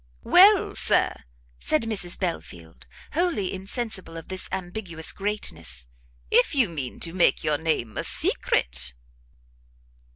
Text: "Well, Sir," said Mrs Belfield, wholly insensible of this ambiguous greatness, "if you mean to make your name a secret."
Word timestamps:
"Well, 0.23 0.73
Sir," 0.73 1.13
said 1.59 1.83
Mrs 1.83 2.19
Belfield, 2.19 2.87
wholly 3.13 3.53
insensible 3.53 4.17
of 4.17 4.29
this 4.29 4.49
ambiguous 4.51 5.11
greatness, 5.11 5.89
"if 6.31 6.55
you 6.55 6.69
mean 6.69 6.99
to 7.01 7.13
make 7.13 7.43
your 7.43 7.59
name 7.59 7.99
a 7.99 8.03
secret." 8.03 8.95